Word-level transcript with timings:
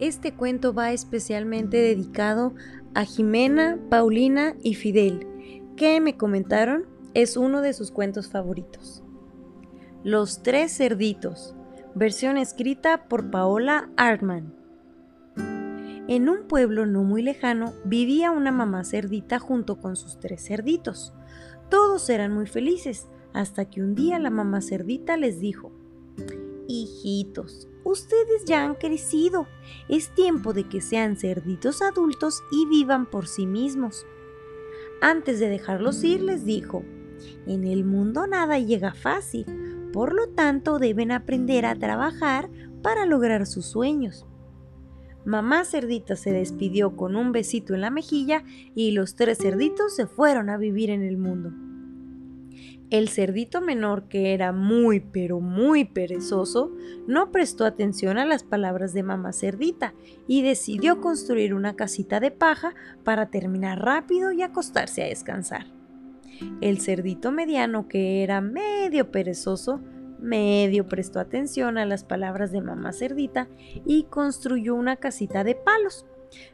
Este 0.00 0.32
cuento 0.32 0.72
va 0.72 0.92
especialmente 0.92 1.76
dedicado 1.76 2.54
a 2.94 3.04
Jimena, 3.04 3.78
Paulina 3.90 4.54
y 4.62 4.74
Fidel, 4.74 5.26
que 5.76 6.00
me 6.00 6.16
comentaron 6.16 6.86
es 7.14 7.36
uno 7.36 7.62
de 7.62 7.72
sus 7.72 7.90
cuentos 7.90 8.28
favoritos. 8.28 9.02
Los 10.04 10.44
tres 10.44 10.76
cerditos, 10.76 11.56
versión 11.96 12.36
escrita 12.36 13.08
por 13.08 13.30
Paola 13.30 13.90
Artman. 13.96 14.54
En 16.06 16.28
un 16.28 16.46
pueblo 16.46 16.86
no 16.86 17.02
muy 17.02 17.22
lejano 17.22 17.72
vivía 17.84 18.30
una 18.30 18.52
mamá 18.52 18.84
cerdita 18.84 19.40
junto 19.40 19.80
con 19.80 19.96
sus 19.96 20.20
tres 20.20 20.46
cerditos. 20.46 21.12
Todos 21.70 22.08
eran 22.08 22.32
muy 22.32 22.46
felices, 22.46 23.08
hasta 23.34 23.64
que 23.64 23.82
un 23.82 23.96
día 23.96 24.20
la 24.20 24.30
mamá 24.30 24.62
cerdita 24.62 25.16
les 25.16 25.40
dijo, 25.40 25.72
Hijitos, 26.70 27.66
ustedes 27.82 28.44
ya 28.44 28.62
han 28.62 28.74
crecido. 28.74 29.46
Es 29.88 30.14
tiempo 30.14 30.52
de 30.52 30.64
que 30.64 30.82
sean 30.82 31.16
cerditos 31.16 31.80
adultos 31.80 32.42
y 32.52 32.66
vivan 32.66 33.06
por 33.06 33.26
sí 33.26 33.46
mismos. 33.46 34.06
Antes 35.00 35.40
de 35.40 35.48
dejarlos 35.48 36.04
ir, 36.04 36.20
les 36.20 36.44
dijo, 36.44 36.84
en 37.46 37.64
el 37.64 37.84
mundo 37.84 38.26
nada 38.26 38.58
llega 38.58 38.92
fácil, 38.92 39.46
por 39.94 40.14
lo 40.14 40.28
tanto 40.28 40.78
deben 40.78 41.10
aprender 41.10 41.64
a 41.64 41.74
trabajar 41.74 42.50
para 42.82 43.06
lograr 43.06 43.46
sus 43.46 43.64
sueños. 43.64 44.26
Mamá 45.24 45.64
cerdita 45.64 46.16
se 46.16 46.32
despidió 46.32 46.96
con 46.96 47.16
un 47.16 47.32
besito 47.32 47.74
en 47.74 47.80
la 47.80 47.90
mejilla 47.90 48.44
y 48.74 48.90
los 48.90 49.14
tres 49.14 49.38
cerditos 49.38 49.96
se 49.96 50.06
fueron 50.06 50.50
a 50.50 50.58
vivir 50.58 50.90
en 50.90 51.02
el 51.02 51.16
mundo. 51.16 51.67
El 52.90 53.10
cerdito 53.10 53.60
menor, 53.60 54.08
que 54.08 54.32
era 54.32 54.52
muy 54.52 55.00
pero 55.00 55.40
muy 55.40 55.84
perezoso, 55.84 56.72
no 57.06 57.30
prestó 57.30 57.66
atención 57.66 58.16
a 58.16 58.24
las 58.24 58.44
palabras 58.44 58.94
de 58.94 59.02
mamá 59.02 59.34
cerdita 59.34 59.92
y 60.26 60.42
decidió 60.42 61.00
construir 61.02 61.52
una 61.52 61.76
casita 61.76 62.18
de 62.18 62.30
paja 62.30 62.74
para 63.04 63.30
terminar 63.30 63.78
rápido 63.80 64.32
y 64.32 64.40
acostarse 64.40 65.02
a 65.02 65.08
descansar. 65.08 65.66
El 66.62 66.80
cerdito 66.80 67.30
mediano, 67.30 67.88
que 67.88 68.22
era 68.22 68.40
medio 68.40 69.10
perezoso, 69.10 69.80
medio 70.18 70.88
prestó 70.88 71.20
atención 71.20 71.76
a 71.76 71.84
las 71.84 72.04
palabras 72.04 72.52
de 72.52 72.62
mamá 72.62 72.94
cerdita 72.94 73.48
y 73.84 74.04
construyó 74.04 74.74
una 74.74 74.96
casita 74.96 75.44
de 75.44 75.54
palos. 75.54 76.06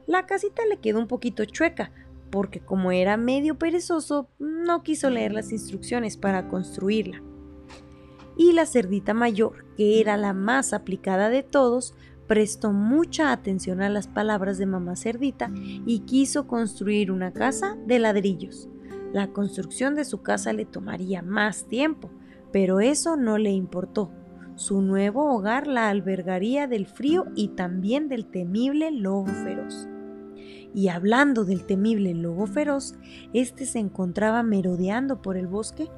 La 0.07 0.27
casita 0.27 0.63
le 0.67 0.79
quedó 0.79 0.99
un 0.99 1.09
poquito 1.09 1.45
chueca, 1.45 1.93
porque 2.35 2.59
como 2.59 2.91
era 2.91 3.17
medio 3.17 3.61
perezoso, 3.61 4.29
no 4.41 4.83
quiso 4.83 5.09
leer 5.09 5.33
las 5.33 5.53
instrucciones 5.53 6.17
para 6.17 6.49
construirla. 6.49 7.23
Y 8.37 8.51
la 8.55 8.67
cerdita 8.67 9.15
mayor, 9.15 9.65
que 9.77 10.01
era 10.01 10.17
la 10.17 10.33
más 10.33 10.73
aplicada 10.73 11.29
de 11.29 11.45
todos, 11.45 11.95
prestó 12.27 12.73
mucha 12.73 13.31
atención 13.31 13.81
a 13.83 13.89
las 13.89 14.09
palabras 14.09 14.59
de 14.59 14.67
mamá 14.67 14.97
cerdita 14.97 15.49
y 15.87 16.01
quiso 16.01 16.49
construir 16.49 17.13
una 17.13 17.33
casa 17.33 17.79
de 17.87 18.01
ladrillos. 18.01 18.69
La 19.13 19.29
construcción 19.29 19.95
de 19.95 20.05
su 20.05 20.23
casa 20.23 20.53
le 20.53 20.65
tomaría 20.65 21.23
más 21.23 21.69
tiempo, 21.69 22.11
pero 22.51 22.81
eso 22.81 23.17
no 23.17 23.39
le 23.39 23.53
importó. 23.53 24.11
Su 24.57 24.83
nuevo 24.83 25.33
hogar 25.33 25.69
la 25.69 25.89
albergaría 25.89 26.67
del 26.67 26.87
frío 26.87 27.27
y 27.37 27.51
también 27.51 28.09
del 28.09 28.27
temible 28.27 28.91
lobo 28.91 29.27
feroz. 29.27 29.89
Y 30.75 30.89
hablando 30.89 31.45
del 31.45 31.65
temible 31.65 32.15
lobo 32.15 32.47
feroz, 32.47 32.95
éste 33.33 33.67
se 33.67 33.79
encontraba 33.79 34.43
merodeando 34.43 35.23
por 35.23 35.37
el 35.37 35.47
bosque 35.47 35.89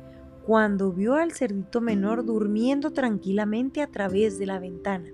cuando 0.44 0.92
vio 0.92 1.14
al 1.14 1.32
cerdito 1.32 1.80
menor 1.80 2.24
durmiendo 2.24 2.92
tranquilamente 2.92 3.82
a 3.82 3.88
través 3.88 4.38
de 4.38 4.46
la 4.46 4.58
ventana. 4.58 5.08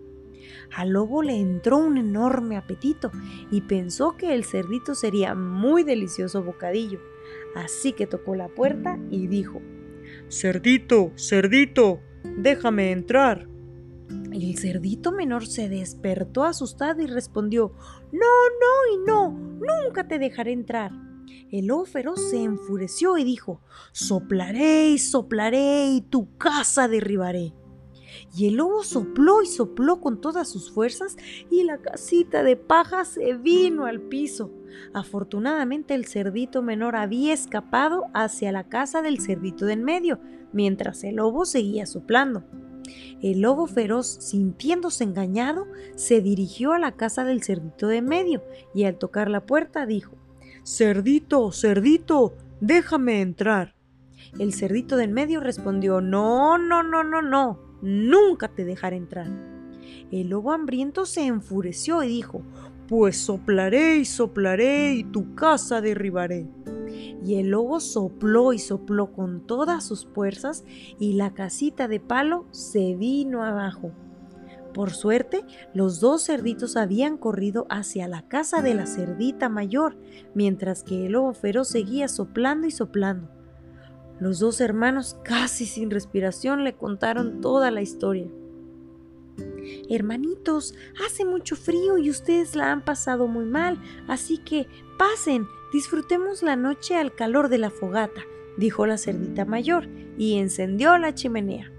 Al 0.75 0.91
lobo 0.91 1.23
le 1.23 1.37
entró 1.37 1.79
un 1.79 1.97
enorme 1.97 2.57
apetito 2.57 3.11
y 3.51 3.63
pensó 3.63 4.17
que 4.17 4.35
el 4.35 4.45
cerdito 4.45 4.95
sería 4.95 5.35
muy 5.35 5.85
delicioso 5.85 6.43
bocadillo, 6.43 7.01
así 7.55 7.93
que 7.93 8.07
tocó 8.07 8.35
la 8.35 8.49
puerta 8.49 8.99
y 9.11 9.27
dijo, 9.27 9.63
Cerdito, 10.29 11.13
cerdito, 11.17 12.01
déjame 12.37 12.93
entrar. 12.93 13.52
El 14.33 14.57
cerdito 14.57 15.13
menor 15.13 15.47
se 15.47 15.69
despertó 15.69 16.45
asustado 16.45 17.03
y 17.03 17.07
respondió, 17.07 17.75
No, 18.13 18.21
no 18.21 18.95
y 18.95 19.07
no, 19.07 19.31
nunca 19.31 20.09
te 20.09 20.19
dejaré 20.19 20.53
entrar. 20.53 20.91
El 21.51 21.67
lobo 21.67 21.87
se 22.17 22.43
enfureció 22.43 23.19
y 23.19 23.25
dijo, 23.25 23.61
Soplaré 23.93 24.89
y 24.89 24.99
soplaré 24.99 25.91
y 25.91 26.01
tu 26.01 26.35
casa 26.39 26.89
derribaré. 26.89 27.53
Y 28.35 28.49
el 28.49 28.55
lobo 28.55 28.85
sopló 28.85 29.43
y 29.43 29.47
sopló 29.47 30.01
con 30.01 30.21
todas 30.23 30.49
sus 30.49 30.71
fuerzas 30.71 31.17
y 31.51 31.65
la 31.65 31.79
casita 31.79 32.43
de 32.43 32.57
paja 32.57 33.05
se 33.05 33.35
vino 33.35 33.85
al 33.85 34.01
piso. 34.01 34.51
Afortunadamente 34.95 35.95
el 35.95 36.07
cerdito 36.07 36.63
menor 36.63 36.97
había 36.97 37.35
escapado 37.35 38.07
hacia 38.15 38.51
la 38.51 38.69
casa 38.69 39.03
del 39.03 39.21
cerdito 39.21 39.67
de 39.67 39.75
en 39.75 39.85
medio, 39.85 40.21
mientras 40.53 41.05
el 41.05 41.17
lobo 41.17 41.45
seguía 41.45 41.85
soplando. 41.85 42.45
El 43.23 43.41
lobo 43.41 43.67
feroz, 43.67 44.07
sintiéndose 44.07 45.05
engañado, 45.05 45.67
se 45.95 46.21
dirigió 46.21 46.73
a 46.73 46.79
la 46.79 46.93
casa 46.93 47.25
del 47.25 47.43
cerdito 47.43 47.89
de 47.89 48.03
medio 48.03 48.43
y 48.75 48.85
al 48.85 48.99
tocar 48.99 49.31
la 49.31 49.47
puerta 49.47 49.87
dijo, 49.87 50.17
Cerdito, 50.65 51.53
cerdito, 51.53 52.37
déjame 52.61 53.21
entrar. 53.21 53.75
El 54.39 54.55
cerdito 54.55 54.97
de 54.97 55.05
en 55.05 55.13
medio 55.13 55.41
respondió, 55.41 56.01
No, 56.01 56.59
no, 56.59 56.83
no, 56.83 57.05
no, 57.05 57.23
no, 57.23 57.59
nunca 57.83 58.49
te 58.49 58.65
dejaré 58.65 58.97
entrar. 58.97 59.29
El 60.11 60.29
lobo 60.29 60.53
hambriento 60.53 61.07
se 61.07 61.27
enfureció 61.27 62.03
y 62.03 62.09
dijo, 62.09 62.43
Pues 62.89 63.17
soplaré 63.17 63.97
y 63.99 64.05
soplaré 64.05 64.95
y 64.95 65.05
tu 65.05 65.35
casa 65.35 65.81
derribaré 65.81 66.47
y 67.25 67.37
el 67.37 67.51
lobo 67.51 67.81
sopló 67.81 68.53
y 68.53 68.59
sopló 68.59 69.13
con 69.13 69.47
todas 69.47 69.85
sus 69.85 70.07
fuerzas 70.07 70.65
y 70.99 71.15
la 71.15 71.35
casita 71.35 71.89
de 71.89 72.01
palo 72.01 72.47
se 72.51 72.95
vino 72.95 73.45
abajo. 73.45 73.93
Por 74.73 74.91
suerte, 74.91 75.45
los 75.75 76.01
dos 76.01 76.25
cerditos 76.25 76.77
habían 76.77 77.19
corrido 77.19 77.67
hacia 77.69 78.09
la 78.09 78.27
casa 78.27 78.63
de 78.63 78.75
la 78.75 78.87
cerdita 78.87 79.49
mayor, 79.49 79.99
mientras 80.35 80.83
que 80.83 81.07
el 81.07 81.13
lobo 81.13 81.35
feroz 81.35 81.69
seguía 81.69 82.09
soplando 82.09 82.67
y 82.67 82.71
soplando. 82.71 83.29
Los 84.19 84.39
dos 84.39 84.61
hermanos, 84.61 85.19
casi 85.25 85.67
sin 85.67 85.91
respiración, 85.91 86.65
le 86.65 86.75
contaron 86.75 87.41
toda 87.41 87.71
la 87.71 87.83
historia. 87.83 88.31
Hermanitos, 89.89 90.75
hace 91.05 91.25
mucho 91.25 91.57
frío 91.57 91.99
y 91.99 92.11
ustedes 92.11 92.55
la 92.55 92.73
han 92.73 92.85
pasado 92.85 93.27
muy 93.27 93.45
mal, 93.45 93.81
así 94.09 94.39
que 94.39 94.67
pasen, 94.99 95.47
disfrutemos 95.73 96.43
la 96.43 96.57
noche 96.57 96.97
al 96.97 97.15
calor 97.15 97.49
de 97.49 97.59
la 97.59 97.71
fogata, 97.71 98.23
dijo 98.57 98.87
la 98.87 98.99
cerdita 98.99 99.45
mayor, 99.45 99.89
y 100.19 100.39
encendió 100.39 100.99
la 100.99 101.15
chimenea. 101.15 101.73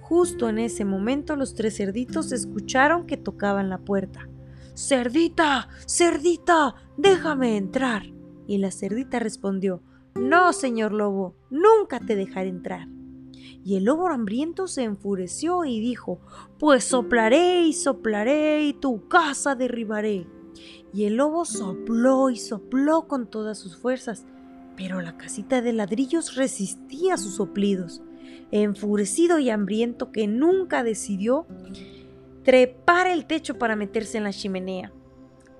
Justo 0.00 0.48
en 0.48 0.58
ese 0.58 0.84
momento 0.86 1.36
los 1.36 1.54
tres 1.54 1.76
cerditos 1.76 2.32
escucharon 2.32 3.06
que 3.06 3.18
tocaban 3.18 3.68
la 3.68 3.78
puerta. 3.78 4.28
Cerdita, 4.74 5.68
cerdita, 5.86 6.74
déjame 6.96 7.56
entrar. 7.56 8.04
Y 8.46 8.56
la 8.56 8.70
cerdita 8.70 9.18
respondió, 9.18 9.82
No, 10.14 10.54
señor 10.54 10.92
lobo, 10.92 11.36
nunca 11.50 12.00
te 12.00 12.16
dejaré 12.16 12.48
entrar. 12.48 12.88
Y 13.64 13.76
el 13.76 13.84
lobo 13.84 14.08
hambriento 14.08 14.66
se 14.66 14.84
enfureció 14.84 15.64
y 15.64 15.80
dijo, 15.80 16.20
Pues 16.58 16.84
soplaré 16.84 17.66
y 17.66 17.72
soplaré 17.72 18.64
y 18.64 18.72
tu 18.72 19.08
casa 19.08 19.54
derribaré. 19.54 20.26
Y 20.92 21.04
el 21.04 21.16
lobo 21.16 21.44
sopló 21.44 22.30
y 22.30 22.36
sopló 22.36 23.06
con 23.06 23.26
todas 23.26 23.58
sus 23.58 23.76
fuerzas, 23.76 24.24
pero 24.76 25.02
la 25.02 25.16
casita 25.16 25.60
de 25.60 25.72
ladrillos 25.72 26.34
resistía 26.34 27.16
sus 27.16 27.34
soplidos. 27.34 28.00
Enfurecido 28.50 29.38
y 29.38 29.50
hambriento 29.50 30.12
que 30.12 30.26
nunca 30.26 30.82
decidió 30.82 31.46
trepar 32.42 33.06
el 33.06 33.26
techo 33.26 33.58
para 33.58 33.76
meterse 33.76 34.16
en 34.16 34.24
la 34.24 34.32
chimenea. 34.32 34.92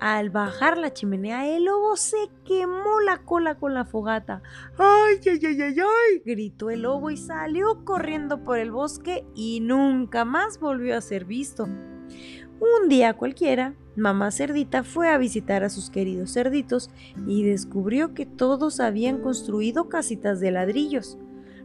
Al 0.00 0.30
bajar 0.30 0.78
la 0.78 0.92
chimenea, 0.92 1.48
el 1.48 1.64
lobo 1.64 1.96
se 1.96 2.30
quemó 2.44 3.00
la 3.04 3.18
cola 3.24 3.56
con 3.56 3.74
la 3.74 3.84
fogata. 3.84 4.42
¡Ay, 4.78 5.16
ay, 5.26 5.40
ay, 5.44 5.60
ay, 5.60 5.76
ay! 5.80 6.22
gritó 6.24 6.70
el 6.70 6.82
lobo 6.82 7.10
y 7.10 7.16
salió 7.16 7.84
corriendo 7.84 8.44
por 8.44 8.58
el 8.58 8.70
bosque 8.70 9.24
y 9.34 9.58
nunca 9.58 10.24
más 10.24 10.60
volvió 10.60 10.96
a 10.96 11.00
ser 11.00 11.24
visto. 11.24 11.64
Un 11.64 12.88
día 12.88 13.14
cualquiera, 13.14 13.74
mamá 13.96 14.30
cerdita 14.30 14.84
fue 14.84 15.08
a 15.08 15.18
visitar 15.18 15.64
a 15.64 15.68
sus 15.68 15.90
queridos 15.90 16.32
cerditos 16.32 16.90
y 17.26 17.42
descubrió 17.42 18.14
que 18.14 18.24
todos 18.24 18.78
habían 18.78 19.20
construido 19.20 19.88
casitas 19.88 20.38
de 20.38 20.52
ladrillos. 20.52 21.18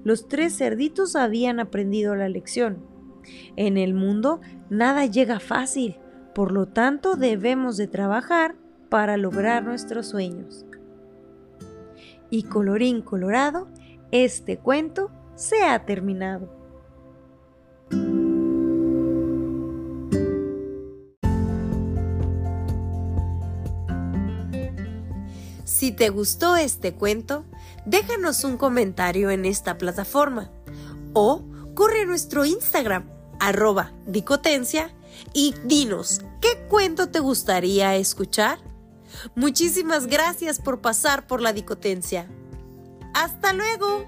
Los 0.03 0.27
tres 0.27 0.57
cerditos 0.57 1.15
habían 1.15 1.59
aprendido 1.59 2.15
la 2.15 2.29
lección. 2.29 2.83
En 3.55 3.77
el 3.77 3.93
mundo 3.93 4.41
nada 4.69 5.05
llega 5.05 5.39
fácil 5.39 5.97
por 6.33 6.51
lo 6.51 6.65
tanto, 6.65 7.15
debemos 7.15 7.77
de 7.77 7.87
trabajar 7.87 8.55
para 8.89 9.17
lograr 9.17 9.63
nuestros 9.63 10.07
sueños. 10.07 10.65
Y 12.29 12.43
colorín 12.43 13.01
colorado, 13.01 13.67
este 14.11 14.57
cuento 14.57 15.11
se 15.35 15.63
ha 15.63 15.85
terminado. 15.85 16.49
Si 25.63 25.91
te 25.91 26.09
gustó 26.09 26.55
este 26.55 26.93
cuento, 26.93 27.45
déjanos 27.85 28.43
un 28.43 28.57
comentario 28.57 29.29
en 29.29 29.45
esta 29.45 29.77
plataforma 29.77 30.49
o 31.13 31.43
corre 31.75 32.03
a 32.03 32.05
nuestro 32.05 32.45
Instagram 32.45 33.09
arroba 33.39 33.91
dicotencia 34.07 34.89
y 35.33 35.55
dinos, 35.65 36.21
¿qué 36.41 36.65
cuento 36.69 37.09
te 37.09 37.19
gustaría 37.19 37.95
escuchar? 37.95 38.59
Muchísimas 39.35 40.07
gracias 40.07 40.59
por 40.59 40.81
pasar 40.81 41.27
por 41.27 41.41
la 41.41 41.53
dicotencia. 41.53 42.27
¡Hasta 43.13 43.53
luego! 43.53 44.05